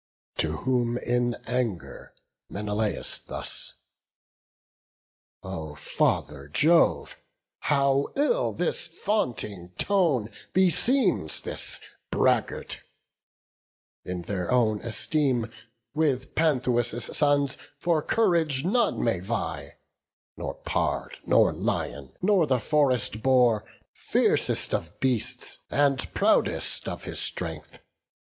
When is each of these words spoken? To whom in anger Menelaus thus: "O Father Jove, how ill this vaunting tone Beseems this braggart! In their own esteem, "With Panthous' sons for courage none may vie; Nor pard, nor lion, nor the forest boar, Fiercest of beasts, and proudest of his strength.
To 0.37 0.53
whom 0.57 0.97
in 0.97 1.35
anger 1.45 2.15
Menelaus 2.49 3.19
thus: 3.19 3.75
"O 5.43 5.75
Father 5.75 6.47
Jove, 6.47 7.19
how 7.59 8.07
ill 8.15 8.51
this 8.51 8.87
vaunting 9.05 9.69
tone 9.77 10.31
Beseems 10.53 11.41
this 11.41 11.79
braggart! 12.09 12.79
In 14.03 14.23
their 14.23 14.49
own 14.51 14.81
esteem, 14.81 15.51
"With 15.93 16.33
Panthous' 16.33 17.15
sons 17.15 17.55
for 17.77 18.01
courage 18.01 18.63
none 18.65 19.03
may 19.03 19.19
vie; 19.19 19.77
Nor 20.35 20.55
pard, 20.55 21.19
nor 21.27 21.53
lion, 21.53 22.13
nor 22.23 22.47
the 22.47 22.57
forest 22.59 23.21
boar, 23.21 23.65
Fiercest 23.93 24.73
of 24.73 24.99
beasts, 24.99 25.59
and 25.69 26.11
proudest 26.15 26.87
of 26.87 27.03
his 27.03 27.19
strength. 27.19 27.83